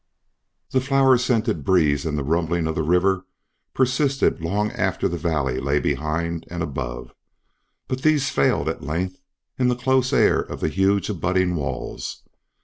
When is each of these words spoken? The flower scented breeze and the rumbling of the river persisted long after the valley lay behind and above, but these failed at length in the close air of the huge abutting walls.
The 0.71 0.81
flower 0.81 1.15
scented 1.19 1.63
breeze 1.63 2.07
and 2.07 2.17
the 2.17 2.23
rumbling 2.23 2.65
of 2.65 2.73
the 2.73 2.81
river 2.81 3.27
persisted 3.75 4.41
long 4.41 4.71
after 4.71 5.07
the 5.07 5.15
valley 5.15 5.59
lay 5.59 5.79
behind 5.79 6.47
and 6.49 6.63
above, 6.63 7.13
but 7.87 8.01
these 8.01 8.31
failed 8.31 8.67
at 8.67 8.81
length 8.81 9.21
in 9.59 9.67
the 9.67 9.75
close 9.75 10.11
air 10.11 10.39
of 10.39 10.59
the 10.59 10.69
huge 10.69 11.07
abutting 11.11 11.53
walls. 11.55 12.23